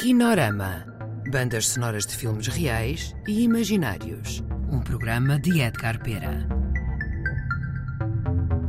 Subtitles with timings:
[0.00, 0.86] Kinorama.
[1.30, 4.42] Bandas sonoras de filmes reais e imaginários.
[4.72, 6.48] Um programa de Edgar Pera.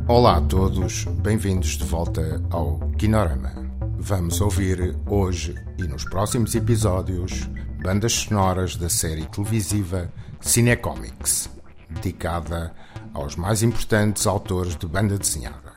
[0.09, 3.53] Olá a todos, bem-vindos de volta ao Kinorama.
[3.97, 7.49] Vamos ouvir hoje e nos próximos episódios
[7.81, 10.11] bandas sonoras da série televisiva
[10.41, 11.49] Cinecomics,
[11.89, 12.75] dedicada
[13.13, 15.71] aos mais importantes autores de banda desenhada.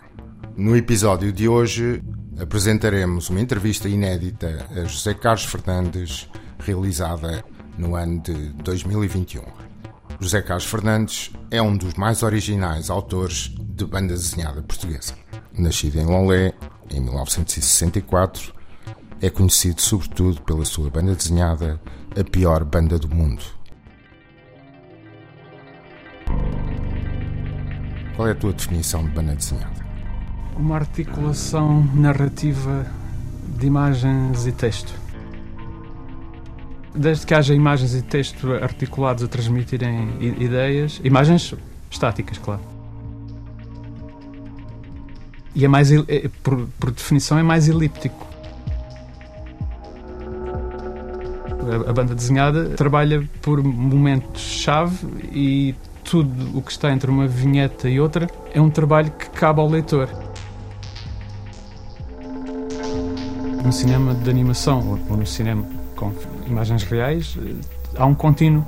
[0.56, 2.02] No episódio de hoje
[2.38, 7.44] apresentaremos uma entrevista inédita a José Carlos Fernandes, realizada
[7.78, 9.42] no ano de 2021.
[10.20, 15.14] José Carlos Fernandes é um dos mais originais autores de banda desenhada portuguesa.
[15.52, 16.52] Nascido em Lolé
[16.90, 18.54] em 1964,
[19.20, 21.80] é conhecido sobretudo pela sua banda desenhada
[22.18, 23.42] A Pior Banda do Mundo.
[28.16, 29.83] Qual é a tua definição de banda desenhada?
[30.56, 32.86] Uma articulação narrativa
[33.58, 34.94] de imagens e texto.
[36.94, 41.54] Desde que haja imagens e texto articulados a transmitirem ideias, imagens
[41.90, 42.60] estáticas, claro.
[45.54, 48.26] E é mais, é, por, por definição, é mais elíptico.
[51.86, 57.88] A, a banda desenhada trabalha por momentos-chave e tudo o que está entre uma vinheta
[57.88, 60.23] e outra é um trabalho que cabe ao leitor.
[63.64, 65.64] No cinema de animação ou no cinema
[65.96, 66.12] com
[66.46, 67.54] imagens reais, eh,
[67.96, 68.64] há um contínuo.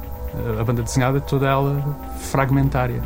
[0.59, 3.03] A banda desenhada, toda ela fragmentária.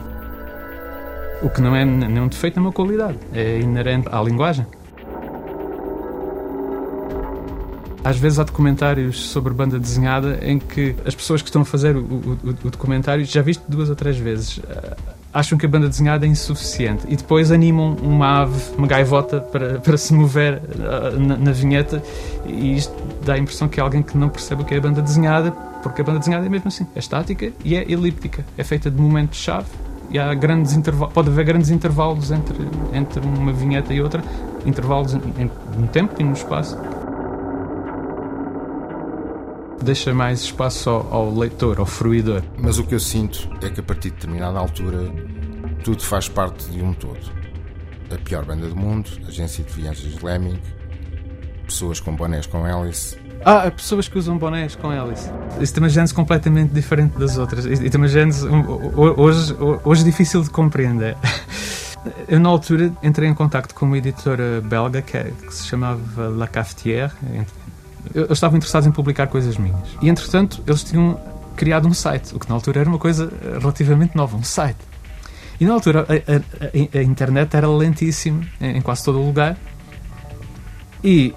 [1.42, 3.18] O que não é nenhum defeito, é uma qualidade.
[3.32, 4.66] É inerente à linguagem.
[8.02, 11.96] Às vezes há documentários sobre banda desenhada em que as pessoas que estão a fazer
[11.96, 14.96] o, o, o documentário, já viste duas ou três vezes, eh,
[15.32, 19.78] acham que a banda desenhada é insuficiente e depois animam uma ave, uma gaivota, para,
[19.78, 22.02] para se mover uh, na, na, vinheta
[22.46, 22.92] e isto
[23.24, 25.52] dá a impressão que é alguém que não percebe o que é a banda desenhada,
[25.82, 29.00] porque a banda desenhada é mesmo assim, é estática e é elíptica, é feita de
[29.00, 29.68] momentos-chave
[30.10, 34.22] e há grandes intervalos, pode haver grandes intervalos entre, entre uma vinheta e outra,
[34.66, 36.76] intervalos no tempo e no espaço
[39.82, 42.42] deixa mais espaço ao, ao, leitor, ao fruidor.
[42.58, 45.12] Mas o que eu sinto é que a partir de determinada altura
[45.82, 47.20] tudo faz parte de um todo.
[48.12, 50.60] A pior banda do mundo, agência de viagens Lemming,
[51.64, 53.16] pessoas com bonés com hélice.
[53.44, 55.30] Ah, pessoas que usam bonés com hélice.
[55.60, 57.64] Isto é uma gênese completamente diferente das outras.
[57.64, 58.46] Isto é uma gênese
[58.96, 61.16] hoje, hoje difícil de compreender.
[62.26, 66.28] Eu, na altura, entrei em contato com uma editora belga que, é, que se chamava
[66.28, 67.12] La Cafetière,
[68.14, 69.96] eles estavam interessados em publicar coisas minhas.
[70.00, 71.20] E entretanto, eles tinham
[71.56, 74.78] criado um site, o que na altura era uma coisa relativamente nova, um site.
[75.60, 79.58] E na altura a, a, a, internet era lentíssima em quase todo o lugar
[81.04, 81.34] e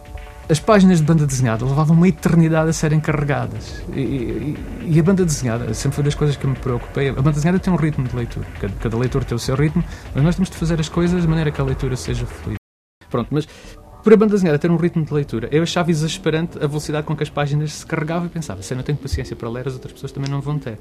[0.49, 3.81] as páginas de banda desenhada levavam uma eternidade a serem carregadas.
[3.93, 7.09] E, e, e, a banda desenhada sempre foi das coisas que me preocupei.
[7.09, 9.83] A banda desenhada tem um ritmo de leitura, cada, cada leitor tem o seu ritmo,
[10.13, 12.57] mas nós temos de fazer as coisas de maneira que a leitura seja fluida.
[13.09, 13.47] Pronto, mas
[14.03, 17.15] por a banda desenhada ter um ritmo de leitura, eu achava exasperante a velocidade com
[17.15, 19.73] que as páginas se carregavam e pensava, se eu não tenho paciência para ler, as
[19.73, 20.77] outras pessoas também não vão ter.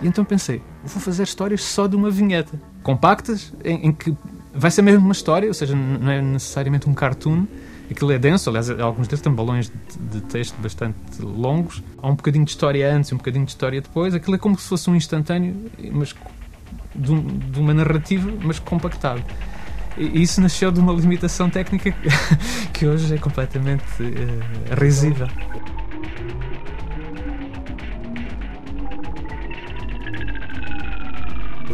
[0.00, 4.16] E então pensei, vou fazer histórias só de uma vinheta, compactas, em, em que
[4.54, 7.46] vai ser mesmo uma história, ou seja, não é necessariamente um cartoon,
[7.90, 12.14] aquilo é denso, aliás, alguns deles têm balões de, de, texto bastante longos, há um
[12.14, 14.88] bocadinho de história antes e um bocadinho de história depois, aquilo é como se fosse
[14.88, 15.54] um instantâneo,
[15.92, 16.14] mas
[16.94, 19.22] de, um, de uma narrativa, mas compactado.
[19.98, 21.92] Isso nasceu de uma limitação técnica
[22.72, 25.26] que hoje é completamente uh, risível.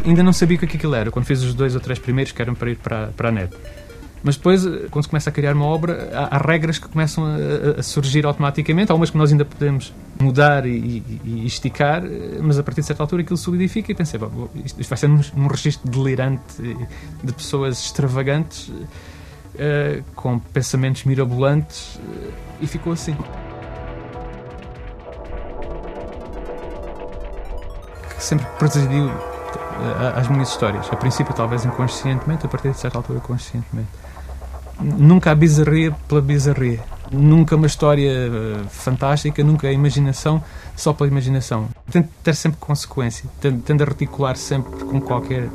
[0.06, 2.40] Ainda não sabia o que aquilo era quando fiz os dois ou três primeiros que
[2.40, 3.54] eram para ir para, para a net.
[4.24, 7.26] Mas depois, eh, quando se começa a criar uma obra, há, há regras que começam
[7.26, 8.90] a, a, surgir automaticamente.
[8.90, 12.80] Há umas que nós ainda podemos mudar e, e, e, esticar, eh, mas a partir
[12.80, 14.18] de certa altura aquilo solidifica e pensei,
[14.64, 16.62] isto, isto vai ser um, um registro delirante
[17.22, 22.32] de pessoas extravagantes, uh, com pensamentos mirabolantes, uh,
[22.62, 23.14] e ficou assim.
[28.08, 29.10] Que sempre presidiu
[30.16, 30.88] as minhas histórias.
[30.90, 34.03] A princípio, talvez inconscientemente, a partir de certa altura, conscientemente
[34.80, 36.80] nunca a bizarria pela bizarria.
[37.12, 40.42] Nunca uma história eh, fantástica, nunca a imaginação
[40.74, 41.68] só pela imaginação.
[41.90, 45.48] Tento ter sempre consequência, tendo, a reticular sempre com qualquer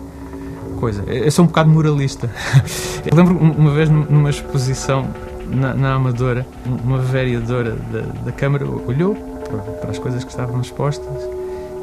[0.80, 1.04] coisa.
[1.04, 2.30] Eu sou um bocado moralista.
[3.06, 5.10] Eu lembro uma vez numa exposição
[5.48, 10.62] na, na Amadora, uma vereadora da, da Câmara olhou para, para, as coisas que estavam
[10.62, 11.27] expostas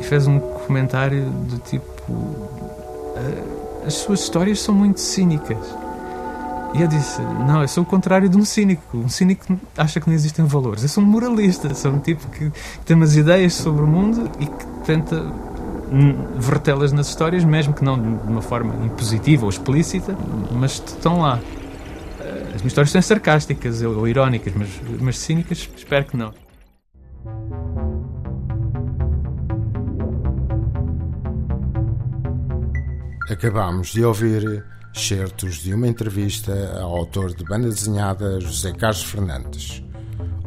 [0.01, 2.03] e fez um comentário do tipo:
[3.17, 5.59] ah, as suas histórias são muito cínicas
[6.77, 8.99] E eu disse: Não, eu sou o contrário de um cínico.
[8.99, 10.83] Um cínico acha que não existem valores.
[10.83, 12.53] Eu sou um moralista, sou um tipo que
[12.85, 15.25] tem umas ideias sobre o mundo e que tenta
[16.39, 20.15] vertê-las nas histórias, mesmo que não de uma forma impositiva ou explícita,
[20.53, 21.41] mas estão lá.
[22.55, 24.69] As minhas histórias são sarcásticas ou irónicas, mas,
[25.01, 26.35] mas cínicas, espero que não.
[33.31, 34.65] Acabamos de ouvir
[34.97, 39.83] certos de uma entrevista ao autor de banda desenhada José Carlos Fernandes,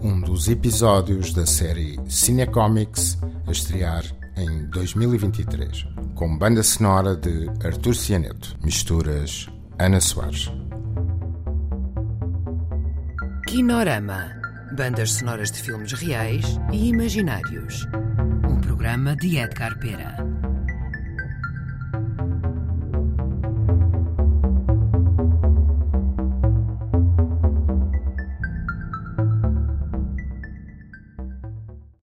[0.01, 3.17] um dos episódios da série Cinecomics
[3.47, 4.03] a estrear
[4.35, 5.85] em 2023,
[6.15, 9.47] com banda sonora de Artur Cianeto, misturas
[9.77, 10.51] Ana Soares.
[13.47, 14.39] Kinorama
[14.71, 17.87] Bandas sonoras de filmes reais e imaginários.
[18.47, 20.28] Um programa de Edgar Pera.